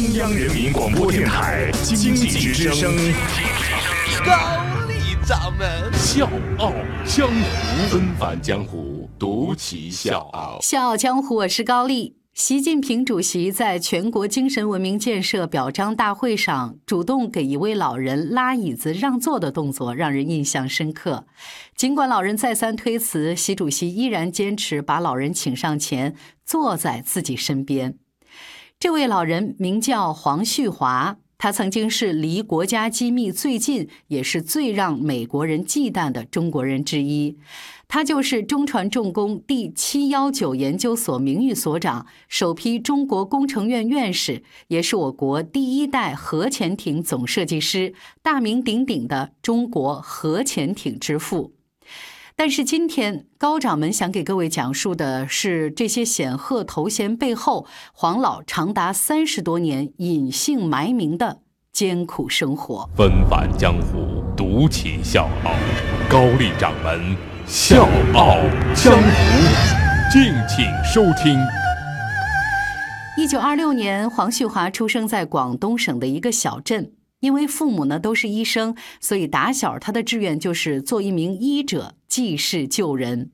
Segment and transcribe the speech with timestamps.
[0.00, 2.90] 中央人民广播电台经济之声，
[4.24, 4.32] 高
[4.88, 4.94] 丽
[5.28, 6.26] 掌门笑
[6.56, 6.72] 傲
[7.04, 10.58] 江湖，恩返江湖，独骑笑傲。
[10.62, 12.16] 笑傲江湖，我是高丽。
[12.32, 21.26] 习近平主席在全国精神文明建设表彰大会上主动给一位老人拉椅子让座的动作，让人印象深刻。
[21.76, 27.96] 尽管老人再三推辞，习主席依然坚持把老人请上前，坐在自己身边。
[28.80, 37.36] 这位老人名叫黄旭华，他曾经是离国家机密最近，也是最让美国人忌惮的中国人之一。
[37.86, 51.52] 他就是中船重工第七幺九研究所名誉所长，首批中国工程院院士，也是我国第一代核潜艇总设计师，大名鼎鼎的中国核潜艇之父。
[52.36, 61.40] 但是今天高掌门想给各位讲述的是这些显赫头衔背后，黄老长达三十多年隐姓埋名的
[61.72, 62.88] 艰苦生活。
[62.96, 65.52] 纷繁江湖，独起笑傲。
[66.08, 68.38] 高丽掌门笑傲
[68.74, 71.38] 江湖，敬请收听。
[73.18, 76.92] 一九二六年，黄旭华出生在广东省的一个小镇。
[77.20, 83.30] 因为父母呢都是医生，所以打小他的志愿就是做一名医者，济世救人。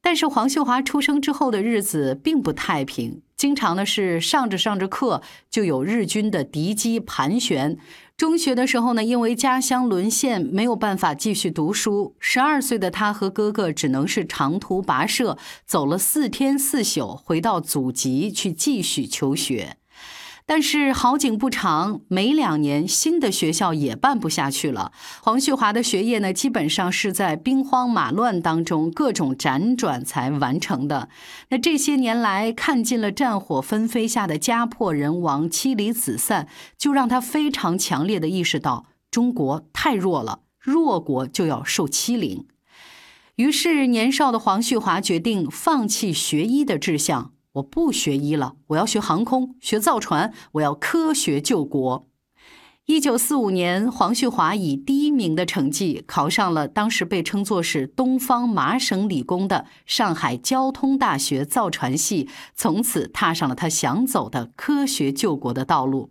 [0.00, 7.76] 但是黄秀华出生之后的日子并不太平，经常呢是上着上着课就有日军的敌机盘旋。
[8.16, 12.14] 中学的时候呢，因为家乡沦陷，没有办法继续读书。
[12.20, 19.77] 十二岁的他和哥哥只能是长途跋涉，走了四天四宿，回到祖籍去继续求学。
[20.48, 24.92] 但是好景不长，没两年，新的学校也办不下去了。
[25.20, 31.10] 黄旭华的学业呢，基本上是在兵荒马乱当中各种辗转才完成的。
[31.50, 42.46] 那这些年来看尽了战火纷飞下的家破人亡、妻离子散，就让他非常强烈的意识到中国太弱了，弱国就要受欺凌。
[43.36, 47.32] 于是，年少的黄旭华决定放弃学医的志向。
[47.52, 52.06] 我不学医了，我要学航空，学造船，我要科学救国。
[52.86, 66.10] 一九四五年，黄旭华以第一名的成绩考上了当时被称作是东方麻省理工的上海交通大学造船系，从此踏上了他想走的科学救国的道路。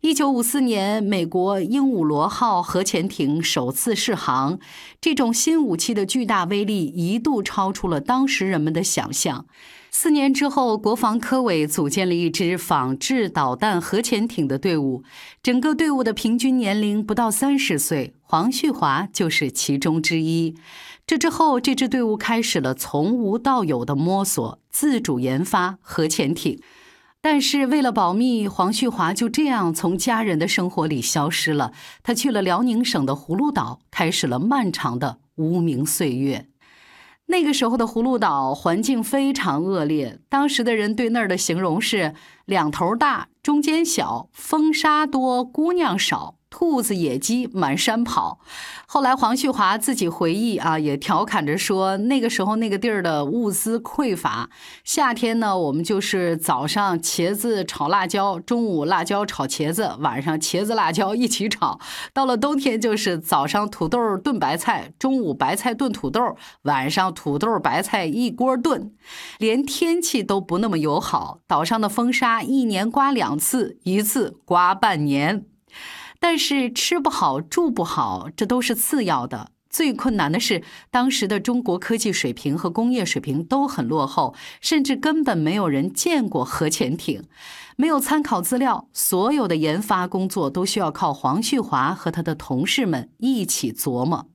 [0.00, 4.58] 一九五四年，美国鹦鹉螺号核潜艇首次试航，
[4.98, 9.44] 这种新武器的巨大威力一度超出了当时人们的想象。
[9.92, 15.02] 四年之后，国防科委组建了一支仿制导弹核潜艇的队伍，
[15.42, 20.54] 整个队伍的平均年龄不到三十岁，黄旭华就是其中之一。
[21.06, 26.60] 这之后，这支队伍开始了从无到有的摸索，自主研发核潜艇。
[27.20, 31.72] 但是为了保密，黄旭华就这样从家人的生活里消失了。
[32.02, 36.49] 他去了辽宁省的葫芦岛，开始了漫长的无名岁月。
[37.30, 42.12] 那个时候的葫芦岛环境非常恶劣，当时的人对那儿的形容是
[42.44, 46.34] 两头大，中间小，风沙多，姑娘少。
[46.50, 48.40] 兔子、野鸡满山跑。
[48.86, 54.50] 后来黄旭华自己回忆啊，也调侃着说，那个时候那个地儿的物资匮乏。
[54.82, 61.78] 夏天呢，我们就是早上茄子炒辣椒，中午辣椒炒茄子，晚上茄子辣椒一起炒。
[62.12, 68.92] 到了冬天，就是早上土豆炖白菜，中午白菜炖土豆，晚上土豆白菜一锅炖。
[69.38, 75.44] 连天气都不那么友好，岛上的风沙一年刮两次，一次刮半年。
[76.20, 79.50] 但是吃不好住不好，这都是次要的。
[79.70, 87.22] 最困难的是，当时的中国科技水平和工业水平都很落后，甚至根本没有人见过核潜艇，
[87.76, 94.29] 没有参考资料，所有的研发工作都需要靠黄旭华和他的同事们一起琢磨。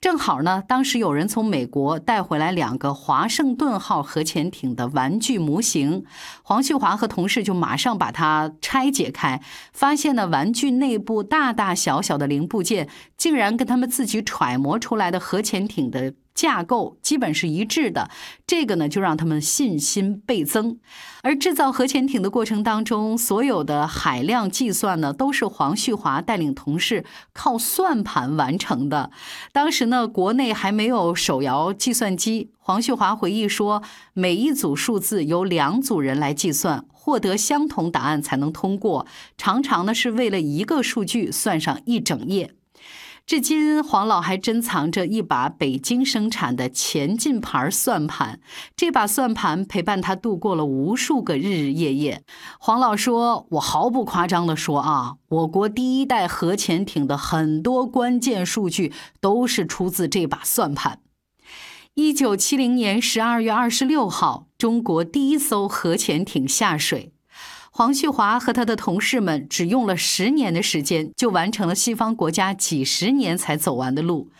[0.00, 6.06] 正好呢，当时有人从美国带回来两个华盛顿号核潜艇的玩具模型，
[6.42, 9.42] 黄旭华和同事就马上把它拆解开，
[9.74, 12.88] 发现呢，玩具内部大大小小的零部件
[13.18, 16.14] 竟然跟他们自己揣摩出来的核潜艇的。
[16.40, 18.08] 架构基本是一致的，
[18.46, 20.78] 这个呢就让他们信心倍增。
[21.22, 27.04] 而制造核潜艇的过程当中，所有的海量计算呢，都是黄旭华带领同事
[27.34, 29.10] 靠算盘完成的。
[29.52, 32.52] 当时呢，国内还没有手摇计算机。
[32.58, 33.82] 黄旭华回忆说，
[34.14, 39.06] 每一组数字由两组人来计算，获得相同答案才能通过。
[39.36, 42.54] 常常呢，是为了一个数据算上一整夜。
[43.30, 48.40] 至今，黄老还珍藏着一把北京生产的前进牌算盘。
[48.74, 52.24] 这把算盘陪伴他度过了无数个日日夜夜。
[52.58, 60.98] 黄老说：“我毫不夸张地说啊，我国第一代核潜艇的很多关键数据都是出自这把算盘。”
[61.94, 67.12] 一九七零年十二月二十六号，中国第一艘核潜艇下水。
[67.80, 74.30] 黄旭华和他的同事们只用了十年的时间，就完成了西方国家几十年才走完的路。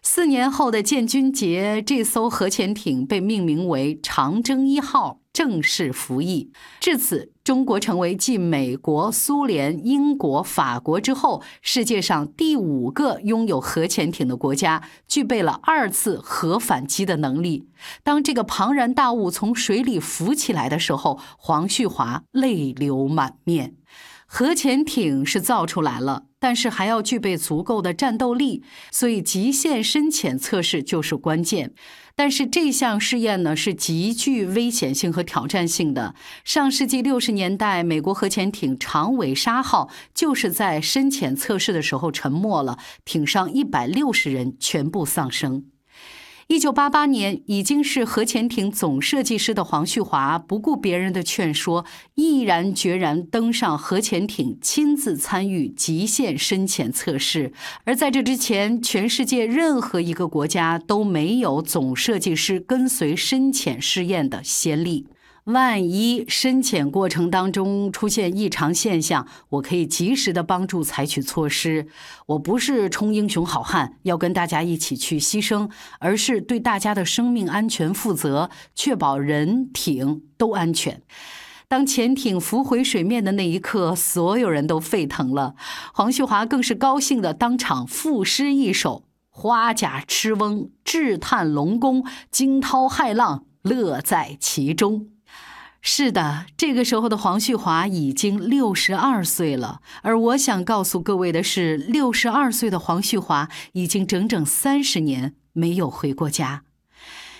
[0.00, 5.18] 四年后的建军节，这艘核潜艇被命名为“长征一号”。
[5.36, 6.50] 正式服役，
[6.80, 17.68] 至此，中国成为继美国、苏联、英国、法国之后，世界上第五个拥有核潜艇的国家，具备了二次核反击的能力。
[18.02, 23.74] 当这个庞然大物从水里浮起来的时候，黄旭华泪流满面。
[24.26, 28.62] 核潜艇是造出来了，但是还要具备足够的战斗力，
[28.92, 31.72] 所以极限深潜测试就是关键。
[32.14, 36.14] 但是这项试验呢是极具危险性和挑战性的。
[36.44, 45.64] 上世纪六十年代，美国核潜艇长尾鲨号就是在深潜测试的时候沉没了，艇上一百六十人全部丧生。
[46.48, 51.84] 一九八八年，已经是核潜艇总设计师的黄旭华，不顾别人的劝说，
[52.14, 57.52] 毅然决然登上核潜艇，亲自参与极限深潜测试。
[57.82, 65.08] 而在这之前，全世界任何一个国家都没有总设计师跟随深潜试验的先例。
[65.46, 71.86] 万一深潜过程当中出现异常现象，我可以及时的帮助采取措施。
[72.26, 75.70] 我不是冲英雄好汉，要跟大家一起去牺牲，
[76.00, 81.00] 而是对大家的生命安全负责，确保人艇都安全。
[81.68, 85.54] 当潜艇浮回水面的那一刻，所有人都沸腾了。
[85.94, 95.10] 黄旭华更是高兴的当场赋诗一首：“花甲赤翁，志探龙宫，惊涛骇浪，乐在其中。”
[95.88, 99.80] 是的，这个时候的黄旭华已经六十二岁了。
[100.02, 106.64] 而我想告诉各位的是，六十二岁的黄旭华已经整整三十年没有回过家。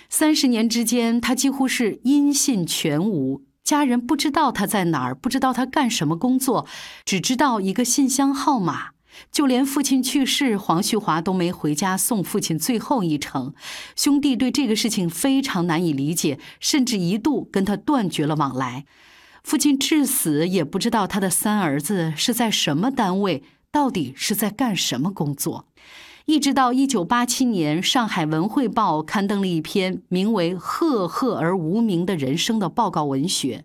[0.09, 6.69] 三十年之间，他几乎是音信全无，家人不知道他在哪儿，不知道他干什么工作，
[7.05, 8.91] 只知道一个信箱号码。
[9.31, 13.55] 就连父亲去世，黄旭华都没回家送父亲最后一程。
[13.95, 18.85] 兄弟对这个事情非常难以理解，甚至一度跟他断绝了往来。
[19.43, 25.67] 父亲至死也不知道他的三儿子是在什么单位，到底是在干什么工作。
[26.27, 33.63] 一直到一九八七年，上海文汇报刊登了一篇名为《赫赫而无名的人生》的报告文学。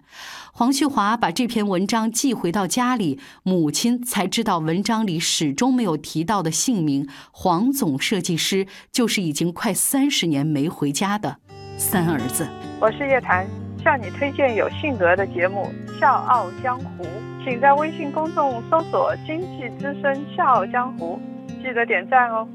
[0.54, 11.38] 黄旭华把这篇文章寄回到家里，母亲才知道文章里始终没有提到的姓名——黄总设计师，就是已经快三十年没回家的
[11.78, 12.48] 三儿子。
[12.80, 13.48] 我是叶檀，
[13.84, 15.68] 向你推荐有性格的节目
[16.00, 17.04] 《笑傲江湖》，
[17.44, 21.20] 请在微信公众搜索“经济之声笑傲江湖”。
[21.62, 22.48] 记得点赞哦。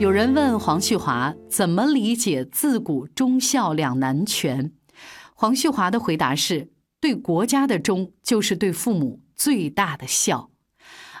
[0.00, 4.72] 有人问黄旭华怎么理解“自古忠孝两难全”，
[5.34, 10.50] 黄旭华的回答是：对国家的忠，就是对父母最大的孝。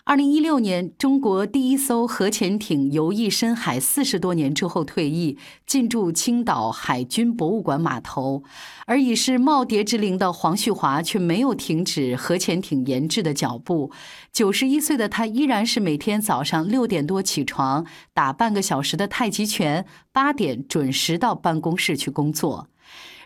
[0.06, 8.42] 二零一六年，中国第一艘核潜艇游弋深海四十多年之后退役，进驻青岛海军博物馆码头。
[8.84, 13.90] 而已是耄耋之龄的黄旭华却没有停止核潜艇研制的脚步。
[14.30, 22.68] 九十一岁的他依然是每天早上六点多起床，打半个小时的太极拳，八点准时到办公室去工作。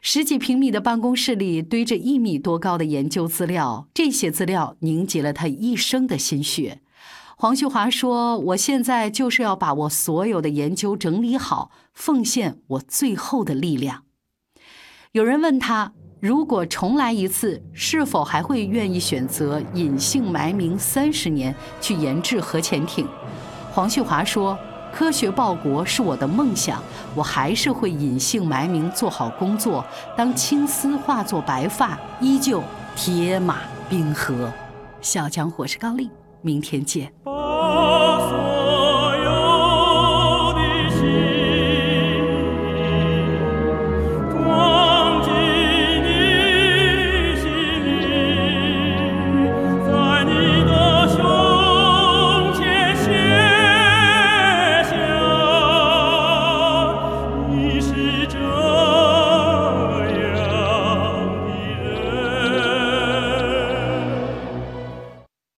[0.00, 6.80] 十几平米的办公室里堆着一米多高的研究资料，这些资料凝结了他一生的心血。
[7.36, 14.04] 黄旭华说：“我现在就是要把我所有的研究整理好，奉献我最后的力量。”
[15.12, 23.06] 有人问他：“如果重来一次，是否还会愿意选择隐姓埋名三十年去研制核潜艇？”
[23.72, 24.58] 黄旭华说。
[24.92, 26.82] 科学报国是我的梦想，
[27.14, 29.84] 我还是会隐姓埋名做好工作。
[30.16, 32.62] 当青丝化作白发，依旧
[32.96, 34.50] 铁马冰河。
[35.00, 36.10] 小江，我是高丽，
[36.42, 37.12] 明天见。